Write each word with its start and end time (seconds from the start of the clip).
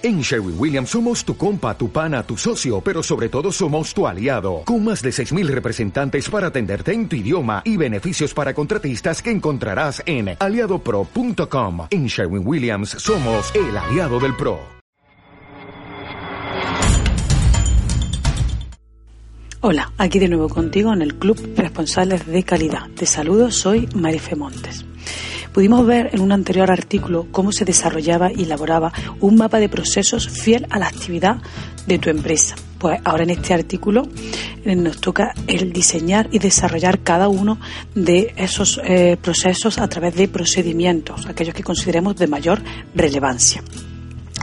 En 0.00 0.20
Sherwin 0.20 0.54
Williams 0.56 0.90
somos 0.90 1.24
tu 1.24 1.36
compa, 1.36 1.76
tu 1.76 1.90
pana, 1.90 2.22
tu 2.22 2.36
socio, 2.36 2.80
pero 2.80 3.02
sobre 3.02 3.28
todo 3.28 3.50
somos 3.50 3.92
tu 3.92 4.06
aliado, 4.06 4.62
con 4.64 4.84
más 4.84 5.02
de 5.02 5.10
6.000 5.10 5.48
representantes 5.48 6.30
para 6.30 6.46
atenderte 6.48 6.92
en 6.92 7.08
tu 7.08 7.16
idioma 7.16 7.62
y 7.64 7.76
beneficios 7.76 8.32
para 8.32 8.54
contratistas 8.54 9.20
que 9.20 9.32
encontrarás 9.32 10.00
en 10.06 10.36
aliadopro.com. 10.38 11.88
En 11.90 12.06
Sherwin 12.06 12.46
Williams 12.46 12.90
somos 12.90 13.52
el 13.56 13.76
aliado 13.76 14.20
del 14.20 14.36
PRO. 14.36 14.60
Hola, 19.60 19.92
aquí 19.98 20.20
de 20.20 20.28
nuevo 20.28 20.48
contigo 20.48 20.92
en 20.92 21.02
el 21.02 21.16
Club 21.16 21.54
Responsables 21.56 22.24
de 22.24 22.44
Calidad. 22.44 22.88
Te 22.94 23.04
saludo, 23.04 23.50
soy 23.50 23.88
Marife 23.96 24.36
Montes. 24.36 24.84
Pudimos 25.58 25.84
ver 25.84 26.10
en 26.12 26.20
un 26.20 26.30
anterior 26.30 26.70
artículo 26.70 27.26
cómo 27.32 27.50
se 27.50 27.64
desarrollaba 27.64 28.30
y 28.32 28.44
elaboraba 28.44 28.92
un 29.18 29.34
mapa 29.34 29.58
de 29.58 29.68
procesos 29.68 30.28
fiel 30.28 30.68
a 30.70 30.78
la 30.78 30.86
actividad 30.86 31.38
de 31.84 31.98
tu 31.98 32.10
empresa. 32.10 32.54
Pues 32.78 33.00
ahora 33.02 33.24
en 33.24 33.30
este 33.30 33.54
artículo 33.54 34.02
eh, 34.64 34.76
nos 34.76 35.00
toca 35.00 35.34
el 35.48 35.72
diseñar 35.72 36.28
y 36.30 36.38
desarrollar 36.38 37.00
cada 37.00 37.26
uno 37.26 37.58
de 37.96 38.34
esos 38.36 38.80
eh, 38.84 39.16
procesos 39.20 39.78
a 39.78 39.88
través 39.88 40.14
de 40.14 40.28
procedimientos, 40.28 41.26
aquellos 41.26 41.56
que 41.56 41.64
consideremos 41.64 42.14
de 42.14 42.28
mayor 42.28 42.62
relevancia 42.94 43.60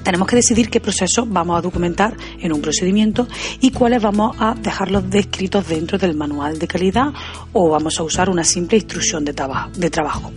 tenemos 0.04 0.28
que 0.28 0.36
decidir 0.36 0.70
qué 0.70 0.82
procesos 0.82 1.26
vamos 1.28 1.58
a 1.58 1.62
documentar 1.62 2.16
en 2.40 2.54
un 2.54 2.62
procedimiento 2.62 3.28
y 3.60 3.72
cuáles 3.72 4.04
vamos 4.04 4.36
a 4.38 4.54
dejarlos 4.54 5.10
descritos 5.10 5.68
dentro 5.68 5.98
del 5.98 6.14
manual 6.14 6.60
de 6.60 6.68
calidad 6.68 7.08
o 7.54 7.70
vamos 7.70 8.00
a 8.00 8.04
usar 8.04 8.30
una 8.30 8.44
simple 8.44 8.78
instrucción 8.78 9.26
de, 9.26 9.34
de 9.78 9.90
trabajo 9.90 10.32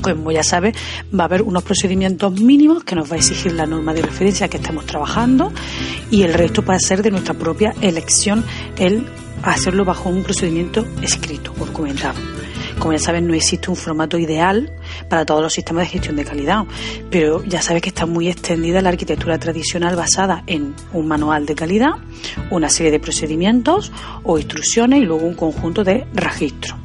como 0.00 0.30
ya 0.32 0.42
sabes, 0.42 0.74
va 1.18 1.24
a 1.24 1.26
haber 1.26 1.42
unos 1.42 1.62
procedimientos 1.62 2.32
mínimos 2.40 2.84
que 2.84 2.94
nos 2.94 3.10
va 3.10 3.14
a 3.14 3.18
exigir 3.18 3.52
la 3.52 3.66
norma 3.66 3.94
de 3.94 4.02
referencia 4.02 4.48
que 4.48 4.56
estamos 4.56 4.86
trabajando 4.86 5.52
y 6.10 6.22
el 6.22 6.34
resto 6.34 6.62
puede 6.62 6.80
ser 6.80 7.02
de 7.02 7.10
nuestra 7.10 7.34
propia 7.34 7.74
elección 7.80 8.44
el 8.76 9.06
hacerlo 9.42 9.84
bajo 9.84 10.08
un 10.08 10.22
procedimiento 10.22 10.86
escrito 11.02 11.52
o 11.60 11.66
documentado. 11.66 12.18
Como 12.78 12.92
ya 12.92 12.98
sabes, 13.00 13.22
no 13.22 13.34
existe 13.34 13.70
un 13.70 13.76
formato 13.76 14.18
ideal 14.18 14.70
para 15.08 15.26
todos 15.26 15.42
los 15.42 15.52
sistemas 15.52 15.84
de 15.84 15.90
gestión 15.90 16.14
de 16.14 16.24
calidad, 16.24 16.64
pero 17.10 17.42
ya 17.44 17.60
sabes 17.60 17.82
que 17.82 17.88
está 17.88 18.06
muy 18.06 18.28
extendida 18.28 18.80
la 18.80 18.90
arquitectura 18.90 19.38
tradicional 19.38 19.96
basada 19.96 20.44
en 20.46 20.74
un 20.92 21.08
manual 21.08 21.44
de 21.44 21.56
calidad, 21.56 21.94
una 22.50 22.68
serie 22.68 22.92
de 22.92 23.00
procedimientos 23.00 23.90
o 24.22 24.38
instrucciones 24.38 25.00
y 25.02 25.04
luego 25.04 25.26
un 25.26 25.34
conjunto 25.34 25.82
de 25.82 26.06
registros. 26.14 26.78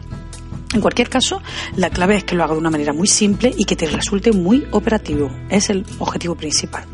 En 0.74 0.82
cualquier 0.82 1.10
caso, 1.10 1.42
la 1.76 1.92
clave 1.92 2.16
es 2.16 2.24
que 2.24 2.36
lo 2.36 2.44
haga 2.44 2.54
de 2.54 2.60
una 2.60 2.72
manera 2.72 2.94
muy 2.94 3.08
simple 3.08 3.54
y 3.56 3.66
que 3.66 3.76
te 3.76 3.86
resulte 3.86 4.32
muy 4.32 4.66
operativo. 4.72 5.30
Es 5.50 5.70
el 5.70 5.86
objetivo 6.00 6.36
principal. 6.36 6.86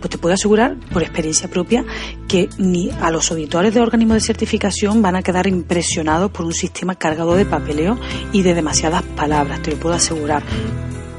Pues 0.00 0.10
te 0.10 0.18
puedo 0.18 0.34
asegurar, 0.34 0.76
por 0.92 1.02
experiencia 1.02 1.48
propia, 1.48 1.84
que 2.28 2.50
ni 2.58 2.90
a 3.00 3.10
los 3.10 3.30
auditores 3.30 3.72
de 3.72 3.80
organismos 3.80 4.16
de 4.16 4.20
certificación 4.20 5.00
van 5.00 5.16
a 5.16 5.22
quedar 5.22 5.46
impresionados 5.46 6.30
por 6.30 6.44
un 6.44 6.52
sistema 6.52 6.94
cargado 6.94 7.34
de 7.34 7.46
papeleo 7.46 7.98
y 8.32 8.42
de 8.42 8.54
demasiadas 8.54 9.02
palabras. 9.02 9.62
Te 9.62 9.70
lo 9.70 9.78
puedo 9.78 9.94
asegurar. 9.94 10.42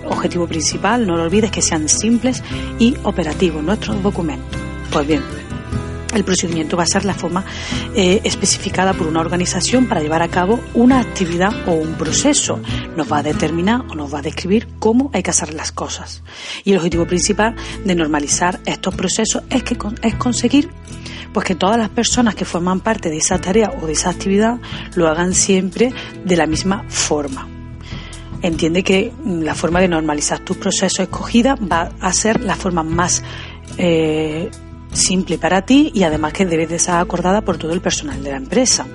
Objetivo 0.05 0.47
principal, 0.47 1.07
no 1.07 1.15
lo 1.15 1.23
olvides, 1.23 1.49
que 1.49 1.61
sean 1.61 1.89
simples 1.89 2.43
y 2.77 2.95
operativos 3.03 3.63
nuestros 3.63 4.03
documentos. 4.03 4.59
Pues 4.91 5.07
bien, 5.07 5.23
el 6.13 6.23
procedimiento 6.23 6.77
va 6.77 6.83
a 6.83 6.87
ser 6.87 7.05
la 7.05 7.13
forma 7.13 7.45
eh, 7.95 8.21
especificada 8.23 8.93
por 8.93 9.07
una 9.07 9.21
organización 9.21 9.87
para 9.87 10.01
llevar 10.01 10.21
a 10.21 10.27
cabo 10.27 10.59
una 10.73 10.99
actividad 10.99 11.67
o 11.67 11.71
un 11.71 11.93
proceso. 11.93 12.59
Nos 12.95 13.11
va 13.11 13.19
a 13.19 13.23
determinar 13.23 13.81
o 13.89 13.95
nos 13.95 14.13
va 14.13 14.19
a 14.19 14.21
describir 14.21 14.67
cómo 14.79 15.09
hay 15.13 15.23
que 15.23 15.31
hacer 15.31 15.53
las 15.53 15.71
cosas. 15.71 16.23
Y 16.63 16.71
el 16.71 16.77
objetivo 16.77 17.05
principal 17.05 17.55
de 17.83 17.95
normalizar 17.95 18.59
estos 18.65 18.95
procesos 18.95 19.43
es, 19.49 19.63
que, 19.63 19.77
es 20.01 20.15
conseguir 20.15 20.69
pues 21.33 21.45
que 21.45 21.55
todas 21.55 21.77
las 21.77 21.89
personas 21.89 22.35
que 22.35 22.45
forman 22.45 22.79
parte 22.79 23.09
de 23.09 23.17
esa 23.17 23.39
tarea 23.39 23.73
o 23.81 23.87
de 23.87 23.93
esa 23.93 24.11
actividad 24.11 24.59
lo 24.95 25.07
hagan 25.07 25.33
siempre 25.33 25.91
de 26.23 26.37
la 26.37 26.45
misma 26.45 26.85
forma 26.87 27.47
entiende 28.43 28.83
que 28.83 29.11
la 29.25 29.55
forma 29.55 29.79
de 29.79 29.87
normalizar 29.87 30.39
tus 30.39 30.57
procesos 30.57 30.99
escogida 30.99 31.55
va 31.55 31.91
a 31.99 32.13
ser 32.13 32.41
la 32.41 32.55
forma 32.55 32.83
más 32.83 33.23
eh, 33.77 34.51
simple 34.93 35.37
para 35.37 35.63
ti 35.63 35.91
y 35.93 36.03
además 36.03 36.33
que 36.33 36.45
debe 36.45 36.67
de 36.67 36.79
ser 36.79 36.95
acordada 36.95 37.41
por 37.41 37.57
todo 37.57 37.73
el 37.73 37.81
personal 37.81 38.23
de 38.23 38.31
la 38.31 38.37
empresa. 38.37 38.85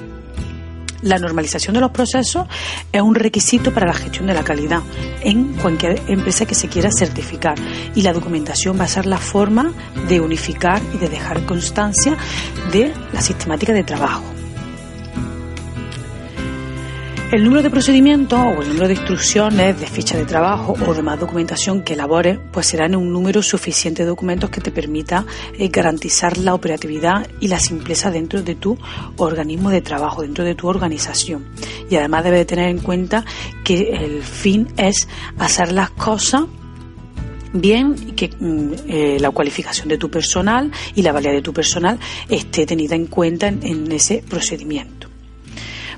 La 1.03 1.19
normalización 1.19 1.75
de 1.75 1.81
los 1.81 1.93
procesos 1.93 2.47
es 2.91 3.01
un 3.01 3.15
requisito 3.15 3.73
para 3.73 3.87
la 3.87 3.95
gestión 3.95 4.27
de 4.27 4.35
la 4.35 4.43
calidad 4.43 4.83
en 5.21 5.55
cualquier 5.55 6.03
empresa 6.09 6.45
que 6.45 6.57
se 6.57 6.69
quiera 6.69 6.91
certificar 6.91 7.55
y 7.95 8.03
la 8.03 8.13
documentación 8.13 8.79
va 8.79 8.85
a 8.85 8.89
ser 8.89 9.07
la 9.07 9.19
forma 9.19 9.73
de 10.09 10.21
unificar 10.21 10.83
y 10.93 10.99
de 10.99 11.09
dejar 11.09 11.47
constancia 11.47 12.17
de 12.73 12.93
la 13.13 13.21
sistemática 13.21 13.73
de 13.73 13.85
trabajo. 13.85 14.38
El 17.31 17.45
número 17.45 17.63
de 17.63 17.69
procedimientos 17.69 18.41
o 18.41 18.63
el 18.63 18.69
número 18.69 18.89
de 18.89 18.95
instrucciones, 18.95 19.79
de 19.79 19.87
ficha 19.87 20.17
de 20.17 20.25
trabajo 20.25 20.75
o 20.87 20.95
demás 20.95 21.21
documentación 21.21 21.83
que 21.83 21.93
elabores, 21.93 22.39
pues 22.51 22.69
serán 22.69 22.97
un 22.97 23.13
número 23.13 23.43
suficiente 23.43 24.03
de 24.03 24.09
documentos 24.09 24.49
que 24.49 24.63
te 24.63 24.71
permita 24.71 25.27
eh, 25.59 25.69
garantizar 25.69 26.39
la 26.39 26.55
operatividad 26.55 27.29
y 27.39 27.49
la 27.49 27.61
simpleza 27.61 28.11
dentro 28.11 28.43
de 28.43 28.55
tu 28.55 28.79
organismo 29.19 29.69
de 29.69 29.83
trabajo, 29.83 30.23
dentro 30.23 30.43
de 30.43 30.55
tu 30.55 30.69
organización. 30.69 31.45
Y 31.91 31.97
además 31.97 32.25
debes 32.25 32.41
de 32.41 32.47
tener 32.47 32.71
en 32.71 32.79
cuenta 32.79 33.27
que 33.63 33.91
el 33.91 34.23
fin 34.23 34.69
es 34.79 35.07
hacer 35.39 35.73
las 35.73 35.91
cosas 35.91 36.45
bien 37.53 37.95
que 38.17 38.31
mm, 38.41 38.73
eh, 38.89 39.19
la 39.21 39.33
cualificación 39.33 39.89
de 39.89 39.99
tu 39.99 40.11
personal 40.11 40.73
y 40.95 41.03
la 41.03 41.13
valía 41.13 41.33
de 41.33 41.43
tu 41.43 41.53
personal 41.53 41.99
esté 42.31 42.65
tenida 42.65 42.95
en 42.95 43.05
cuenta 43.05 43.49
en 43.49 43.93
ese 43.93 44.25
procedimiento. 44.27 45.08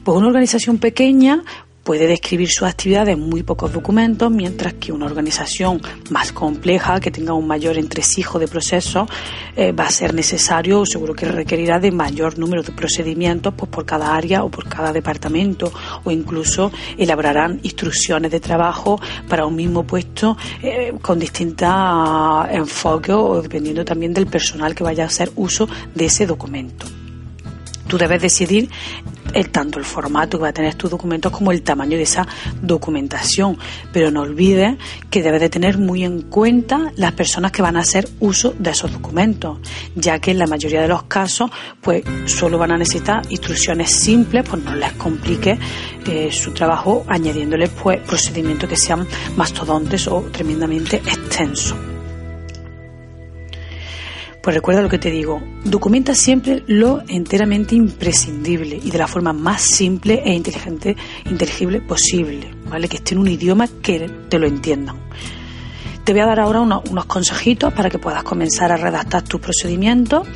Pues 0.05 0.17
una 0.17 0.29
organización 0.29 0.79
pequeña 0.79 1.43
puede 1.85 2.07
describir 2.07 2.49
sus 2.49 2.69
actividades 2.69 3.15
en 3.15 3.21
muy 3.21 3.43
pocos 3.43 3.73
documentos, 3.73 4.31
mientras 4.31 4.75
que 4.75 4.93
una 4.93 5.07
organización 5.07 5.81
más 6.11 6.33
compleja, 6.33 7.01
que 7.01 7.11
tenga 7.11 7.33
un 7.33 7.47
mayor 7.47 7.79
entresijo 7.79 8.39
de 8.39 8.47
procesos, 8.49 9.09
eh, 9.57 9.73
va 9.73 9.85
a 9.85 9.91
ser 9.91 10.15
necesario, 10.15 10.87
seguro 10.87 11.15
que 11.15 11.27
requerirá 11.27 11.81
de 11.81 11.91
mayor 11.91 12.39
número 12.39 12.63
de 12.63 12.73
procedimientos 12.73 13.55
pues, 13.57 13.71
por 13.71 13.85
cada 13.85 14.15
área 14.15 14.45
o 14.45 14.51
por 14.51 14.69
cada 14.69 14.93
departamento, 14.93 15.73
o 16.05 16.11
incluso 16.11 16.71
elaborarán 16.97 17.61
instrucciones 17.63 18.31
de 18.31 18.41
trabajo 18.41 19.01
para 19.29 19.45
un 19.45 19.57
mismo 19.57 19.85
puesto 19.85 20.37
eh, 20.63 20.93
con 21.03 21.19
distintos 21.19 21.69
enfoques 22.51 23.15
o 23.15 23.43
dependiendo 23.43 23.85
también 23.85 24.15
del 24.15 24.27
personal 24.27 24.75
que 24.75 24.85
vaya 24.85 25.05
a 25.05 25.07
hacer 25.09 25.31
uso 25.37 25.69
de 25.95 26.07
ese 26.07 26.27
documento. 26.27 27.00
Tú 27.91 27.99
debes 27.99 28.23
decidir 28.23 28.71
tanto 29.51 29.81
el 29.81 29.85
formato 29.85 30.39
que 30.39 30.43
va 30.43 30.49
a 30.51 30.53
tener 30.53 30.77
tus 30.77 30.89
documentos 30.89 31.33
como 31.33 31.51
el 31.51 31.63
tamaño 31.63 31.97
de 31.97 32.05
esa 32.05 32.25
documentación. 32.63 33.59
Pero 33.93 34.13
no 34.13 34.23
olvides 34.23 34.77
que 35.11 35.25
debes 35.25 35.41
de 35.41 35.49
tener 35.49 35.77
muy 35.77 36.05
en 36.05 36.23
cuenta 36.23 36.93
las 36.95 37.13
personas 37.15 37.51
que 37.51 37.63
van 37.63 37.77
a 37.77 37.81
hacer 37.81 38.09
uso 38.21 38.55
de 38.57 38.71
esos 38.71 38.93
documentos, 38.93 39.59
ya 39.97 40.21
que 40.21 40.31
en 40.31 40.39
la 40.39 40.47
mayoría 40.47 40.83
de 40.83 40.89
los 40.89 41.05
casos, 41.05 41.51
pues 41.81 42.05
solo 42.27 42.59
van 42.59 42.71
a 42.71 42.79
necesitar 42.79 43.23
instrucciones 43.29 43.91
simples, 43.91 44.45
pues 44.49 44.63
no 44.63 44.77
les 44.77 44.93
complique 44.93 45.59
eh, 46.07 46.31
su 46.31 46.53
trabajo 46.53 47.05
añadiéndoles 47.09 47.71
pues 47.71 47.99
procedimientos 48.01 48.69
que 48.69 48.77
sean 48.77 49.05
mastodontes 49.37 50.07
o 50.07 50.23
tremendamente 50.31 50.97
extensos. 50.97 51.90
Pues 54.43 54.57
recuerda 54.57 54.81
lo 54.81 54.89
que 54.89 54.99
te 54.99 55.11
digo, 55.11 55.43
documenta 55.65 56.15
siempre 56.15 56.65
lo 56.67 57.03
enteramente 57.09 57.75
imprescindible 57.75 58.81
y 58.83 58.91
de 58.91 58.99
la 58.99 59.07
forma 59.07 59.35
más 59.35 59.61
simple 59.61 60.23
e 60.25 60.33
inteligente, 60.33 60.97
inteligible 61.31 61.83
posible, 61.83 62.55
¿vale? 62.71 62.89
Que 62.89 62.97
esté 62.97 63.15
en 63.15 63.21
un 63.21 63.29
idioma 63.29 63.69
que 63.83 64.09
te 64.31 64.39
lo 64.39 64.47
entiendan. 64.47 64.97
Te 66.05 66.13
voy 66.13 66.23
a 66.23 66.27
dar 66.27 66.41
ahora 66.41 66.61
unos 66.61 67.05
consejitos 67.05 67.73
para 67.75 67.91
que 67.91 67.99
puedas 67.99 68.23
comenzar 68.23 68.73
a 68.73 68.79
redactar 68.79 69.23
tus 69.23 69.41
procedimientos 69.41 70.27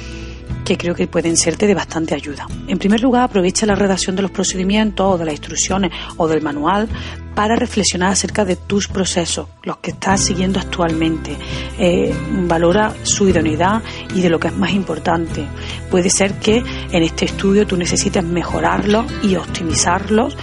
que 0.65 0.79
creo 0.79 0.95
que 0.95 1.07
pueden 1.07 1.37
serte 1.37 1.67
de 1.67 1.75
bastante 1.75 2.15
ayuda. 2.15 2.47
En 2.67 2.79
primer 2.79 3.03
lugar, 3.03 3.25
aprovecha 3.25 3.67
la 3.67 3.75
redacción 3.75 4.17
de 4.17 4.23
los 4.23 4.31
procedimientos 4.31 5.15
o 5.15 5.19
de 5.19 5.27
las 5.27 5.35
instrucciones 5.35 5.93
o 6.17 6.27
del 6.27 6.43
manual 6.43 6.89
para 7.35 7.57
reflexionar 7.57 8.13
acerca 8.13 8.45
de 8.45 8.57
tus 8.57 8.89
procesos, 8.89 9.49
los 9.63 9.79
que 9.79 9.91
estás 9.91 10.25
siguiendo 10.25 10.61
actualmente. 10.61 11.37
Eh, 11.79 12.15
valora 12.47 12.95
su 13.03 13.29
idoneidad 13.29 13.83
y 14.15 14.23
de 14.23 14.31
lo 14.31 14.39
que 14.39 14.49
es 14.49 14.57
más 14.57 14.73
importante. 14.73 15.47
Puede 15.91 16.11
ser 16.11 16.35
que 16.35 16.63
en 16.91 17.03
este 17.03 17.25
estudio 17.25 17.67
tú 17.67 17.77
necesites 17.77 18.23
mejorarlos 18.23 19.07
y 19.23 19.37
optimizarlos, 19.37 20.37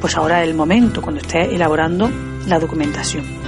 pues 0.00 0.16
ahora 0.16 0.42
es 0.42 0.48
el 0.48 0.54
momento 0.54 1.02
cuando 1.02 1.20
estés 1.20 1.52
elaborando 1.52 2.10
la 2.46 2.58
documentación 2.58 3.47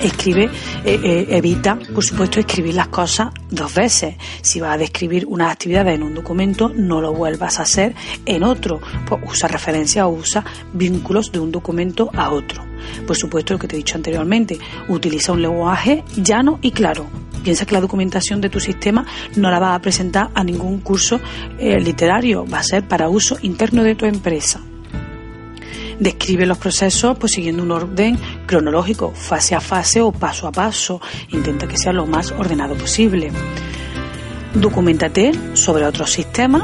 escribe, 0.00 0.50
eh, 0.84 1.00
eh, 1.02 1.26
evita, 1.30 1.78
por 1.94 2.04
supuesto, 2.04 2.40
escribir 2.40 2.74
las 2.74 2.88
cosas 2.88 3.28
dos 3.50 3.74
veces. 3.74 4.16
Si 4.42 4.60
vas 4.60 4.74
a 4.74 4.78
describir 4.78 5.26
una 5.26 5.50
actividad 5.50 5.88
en 5.88 6.02
un 6.02 6.14
documento, 6.14 6.70
no 6.74 7.00
lo 7.00 7.12
vuelvas 7.12 7.58
a 7.58 7.62
hacer 7.62 7.94
en 8.26 8.42
otro. 8.42 8.80
Pues 9.06 9.22
usa 9.26 9.48
referencia 9.48 10.06
o 10.06 10.10
usa 10.10 10.44
vínculos 10.72 11.32
de 11.32 11.40
un 11.40 11.52
documento 11.52 12.10
a 12.14 12.30
otro. 12.30 12.64
Por 13.06 13.16
supuesto, 13.16 13.54
lo 13.54 13.58
que 13.58 13.68
te 13.68 13.76
he 13.76 13.78
dicho 13.78 13.96
anteriormente, 13.96 14.58
utiliza 14.88 15.32
un 15.32 15.42
lenguaje 15.42 16.04
llano 16.16 16.58
y 16.62 16.70
claro. 16.70 17.06
Piensa 17.42 17.64
que 17.64 17.74
la 17.74 17.80
documentación 17.80 18.40
de 18.40 18.50
tu 18.50 18.60
sistema 18.60 19.06
no 19.36 19.50
la 19.50 19.58
vas 19.58 19.76
a 19.76 19.80
presentar 19.80 20.30
a 20.34 20.44
ningún 20.44 20.80
curso 20.80 21.20
eh, 21.58 21.80
literario, 21.80 22.44
va 22.46 22.58
a 22.58 22.62
ser 22.62 22.86
para 22.86 23.08
uso 23.08 23.38
interno 23.42 23.82
de 23.82 23.94
tu 23.94 24.04
empresa. 24.04 24.60
Describe 25.98 26.46
los 26.46 26.58
procesos 26.58 27.18
pues, 27.18 27.32
siguiendo 27.32 27.62
un 27.62 27.72
orden 27.72 28.18
cronológico, 28.46 29.12
fase 29.12 29.54
a 29.54 29.60
fase 29.60 30.00
o 30.00 30.12
paso 30.12 30.46
a 30.46 30.52
paso. 30.52 31.00
Intenta 31.30 31.66
que 31.66 31.76
sea 31.76 31.92
lo 31.92 32.06
más 32.06 32.30
ordenado 32.32 32.74
posible. 32.74 33.30
Documentate 34.54 35.32
sobre 35.54 35.84
otros 35.84 36.10
sistemas, 36.10 36.62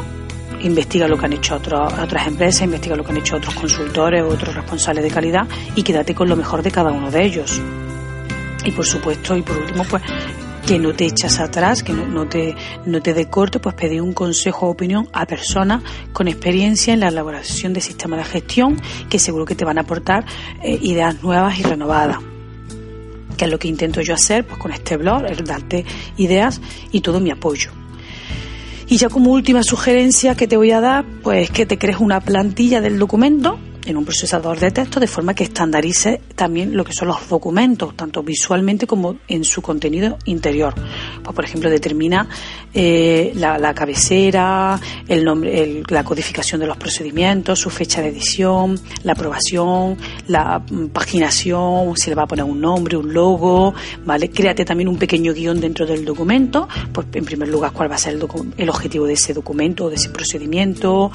investiga 0.62 1.06
lo 1.06 1.18
que 1.18 1.26
han 1.26 1.32
hecho 1.34 1.56
otras 1.56 2.26
empresas, 2.26 2.62
investiga 2.62 2.96
lo 2.96 3.04
que 3.04 3.12
han 3.12 3.18
hecho 3.18 3.36
otros 3.36 3.54
consultores 3.54 4.22
otros 4.22 4.54
responsables 4.54 5.04
de 5.04 5.10
calidad 5.10 5.46
y 5.74 5.82
quédate 5.82 6.14
con 6.14 6.28
lo 6.28 6.36
mejor 6.36 6.62
de 6.62 6.70
cada 6.70 6.90
uno 6.90 7.10
de 7.10 7.24
ellos. 7.24 7.60
Y 8.64 8.70
por 8.70 8.86
supuesto, 8.86 9.36
y 9.36 9.42
por 9.42 9.58
último, 9.58 9.84
pues 9.84 10.02
que 10.66 10.78
no 10.78 10.94
te 10.94 11.04
echas 11.04 11.40
atrás, 11.40 11.82
que 11.82 11.92
no, 11.92 12.26
te, 12.26 12.54
no 12.86 13.02
te 13.02 13.12
dé 13.12 13.28
corte, 13.28 13.58
pues 13.58 13.74
pedir 13.74 14.00
un 14.00 14.12
consejo 14.14 14.66
o 14.66 14.70
opinión 14.70 15.08
a 15.12 15.26
personas 15.26 15.82
con 16.12 16.26
experiencia 16.26 16.94
en 16.94 17.00
la 17.00 17.08
elaboración 17.08 17.72
de 17.74 17.80
sistemas 17.80 18.18
de 18.20 18.24
gestión 18.24 18.80
que 19.10 19.18
seguro 19.18 19.44
que 19.44 19.54
te 19.54 19.64
van 19.64 19.78
a 19.78 19.82
aportar 19.82 20.24
eh, 20.62 20.78
ideas 20.80 21.22
nuevas 21.22 21.58
y 21.58 21.62
renovadas 21.62 22.18
que 23.36 23.46
es 23.46 23.50
lo 23.50 23.58
que 23.58 23.68
intento 23.68 24.00
yo 24.00 24.14
hacer 24.14 24.46
pues 24.46 24.58
con 24.58 24.72
este 24.72 24.96
blog, 24.96 25.26
es 25.26 25.44
darte 25.44 25.84
ideas 26.16 26.60
y 26.92 27.00
todo 27.00 27.18
mi 27.18 27.30
apoyo. 27.30 27.72
Y 28.86 28.96
ya 28.96 29.08
como 29.08 29.32
última 29.32 29.62
sugerencia 29.62 30.36
que 30.36 30.46
te 30.46 30.56
voy 30.56 30.70
a 30.70 30.80
dar, 30.80 31.04
pues 31.22 31.50
que 31.50 31.66
te 31.66 31.78
crees 31.78 31.98
una 31.98 32.20
plantilla 32.20 32.80
del 32.80 32.98
documento 32.98 33.58
en 33.86 33.96
un 33.96 34.04
procesador 34.04 34.58
de 34.58 34.70
texto 34.70 35.00
de 35.00 35.06
forma 35.06 35.34
que 35.34 35.44
estandarice 35.44 36.20
también 36.34 36.76
lo 36.76 36.84
que 36.84 36.92
son 36.92 37.08
los 37.08 37.28
documentos, 37.28 37.96
tanto 37.96 38.22
visualmente 38.22 38.86
como 38.86 39.18
en 39.28 39.44
su 39.44 39.62
contenido 39.62 40.18
interior. 40.24 40.74
Pues, 41.22 41.34
por 41.34 41.44
ejemplo, 41.44 41.70
determina 41.70 42.28
eh, 42.72 43.32
la, 43.36 43.74
cabecera, 43.74 44.78
el 45.06 45.24
nombre, 45.24 45.82
la 45.88 46.04
codificación 46.04 46.60
de 46.60 46.66
los 46.66 46.76
procedimientos, 46.76 47.58
su 47.60 47.70
fecha 47.70 48.00
de 48.00 48.08
edición, 48.08 48.80
la 49.02 49.12
aprobación, 49.12 49.96
la 50.28 50.58
mm, 50.58 50.86
paginación, 50.88 51.96
si 51.96 52.10
le 52.10 52.16
va 52.16 52.22
a 52.22 52.26
poner 52.26 52.44
un 52.44 52.60
nombre, 52.60 52.96
un 52.96 53.12
logo, 53.12 53.74
¿vale? 54.04 54.30
Créate 54.30 54.64
también 54.64 54.88
un 54.88 54.96
pequeño 54.96 55.32
guion 55.32 55.60
dentro 55.60 55.86
del 55.86 56.04
documento, 56.04 56.68
pues 56.92 57.06
en 57.12 57.24
primer 57.24 57.48
lugar 57.48 57.72
cuál 57.72 57.90
va 57.90 57.96
a 57.96 57.98
ser 57.98 58.14
el, 58.14 58.26
el 58.56 58.70
objetivo 58.70 59.06
de 59.06 59.14
ese 59.14 59.34
documento, 59.34 59.88
de 59.88 59.96
ese 59.96 60.08
procedimiento, 60.08 61.10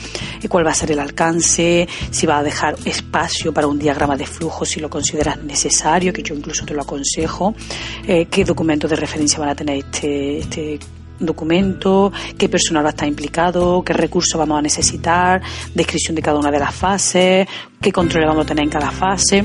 cuál 0.47 0.65
va 0.65 0.71
a 0.71 0.75
ser 0.75 0.91
el 0.91 0.99
alcance, 0.99 1.87
si 2.11 2.25
va 2.25 2.39
a 2.39 2.43
dejar 2.43 2.58
espacio 2.85 3.53
para 3.53 3.67
un 3.67 3.79
diagrama 3.79 4.15
de 4.15 4.25
flujo 4.25 4.65
si 4.65 4.79
lo 4.79 4.89
consideras 4.89 5.41
necesario, 5.43 6.13
que 6.13 6.23
yo 6.23 6.35
incluso 6.35 6.65
te 6.65 6.73
lo 6.73 6.81
aconsejo, 6.81 7.55
eh, 8.07 8.25
qué 8.25 8.43
documentos 8.43 8.89
de 8.89 8.95
referencia 8.95 9.39
van 9.39 9.49
a 9.49 9.55
tener 9.55 9.77
este, 9.77 10.39
este 10.39 10.79
documento, 11.19 12.11
qué 12.37 12.49
personal 12.49 12.83
va 12.83 12.89
a 12.89 12.91
estar 12.91 13.07
implicado, 13.07 13.83
qué 13.83 13.93
recursos 13.93 14.37
vamos 14.37 14.59
a 14.59 14.61
necesitar, 14.61 15.41
descripción 15.73 16.15
de 16.15 16.21
cada 16.21 16.39
una 16.39 16.51
de 16.51 16.59
las 16.59 16.73
fases, 16.73 17.47
qué 17.81 17.91
control 17.91 18.25
vamos 18.25 18.45
a 18.45 18.47
tener 18.47 18.63
en 18.63 18.69
cada 18.69 18.91
fase 18.91 19.43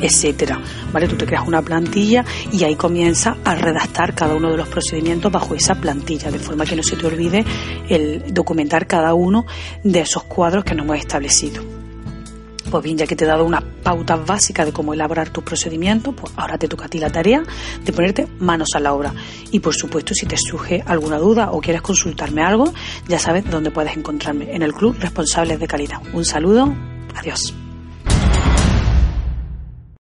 etcétera. 0.00 0.60
¿Vale? 0.92 1.08
Tú 1.08 1.16
te 1.16 1.26
creas 1.26 1.46
una 1.46 1.62
plantilla 1.62 2.24
y 2.52 2.64
ahí 2.64 2.74
comienza 2.74 3.36
a 3.44 3.54
redactar 3.54 4.14
cada 4.14 4.34
uno 4.34 4.50
de 4.50 4.56
los 4.56 4.68
procedimientos 4.68 5.30
bajo 5.30 5.54
esa 5.54 5.74
plantilla, 5.74 6.30
de 6.30 6.38
forma 6.38 6.64
que 6.64 6.76
no 6.76 6.82
se 6.82 6.96
te 6.96 7.06
olvide 7.06 7.44
el 7.88 8.32
documentar 8.32 8.86
cada 8.86 9.14
uno 9.14 9.44
de 9.82 10.00
esos 10.00 10.24
cuadros 10.24 10.64
que 10.64 10.74
nos 10.74 10.84
hemos 10.84 10.98
establecido. 10.98 11.83
Pues 12.70 12.82
bien, 12.82 12.96
ya 12.98 13.06
que 13.06 13.14
te 13.14 13.24
he 13.24 13.28
dado 13.28 13.44
unas 13.44 13.62
pautas 13.82 14.26
básicas 14.26 14.66
de 14.66 14.72
cómo 14.72 14.94
elaborar 14.94 15.30
tus 15.30 15.44
procedimientos, 15.44 16.14
pues 16.14 16.32
ahora 16.36 16.58
te 16.58 16.68
toca 16.68 16.86
a 16.86 16.88
ti 16.88 16.98
la 16.98 17.10
tarea 17.10 17.42
de 17.84 17.92
ponerte 17.92 18.26
manos 18.38 18.70
a 18.74 18.80
la 18.80 18.92
obra. 18.92 19.14
Y 19.50 19.60
por 19.60 19.74
supuesto, 19.74 20.14
si 20.14 20.26
te 20.26 20.36
surge 20.36 20.82
alguna 20.86 21.18
duda 21.18 21.50
o 21.52 21.60
quieres 21.60 21.82
consultarme 21.82 22.42
algo, 22.42 22.72
ya 23.06 23.18
sabes 23.18 23.48
dónde 23.48 23.70
puedes 23.70 23.96
encontrarme, 23.96 24.54
en 24.54 24.62
el 24.62 24.72
Club 24.72 24.96
Responsables 24.98 25.60
de 25.60 25.66
Calidad. 25.66 26.00
Un 26.12 26.24
saludo, 26.24 26.74
adiós. 27.14 27.54